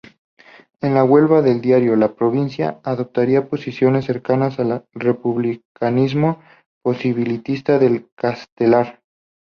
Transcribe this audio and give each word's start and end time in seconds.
En 0.81 0.95
Huelva 0.97 1.41
el 1.47 1.61
diario 1.61 1.95
"La 1.95 2.15
Provincia" 2.15 2.79
adoptaría 2.83 3.47
posiciones 3.47 4.05
cercanas 4.05 4.57
al 4.59 4.83
republicanismo 4.95 6.41
posibilista 6.83 7.77
de 7.77 8.07
Castelar. 8.15 9.03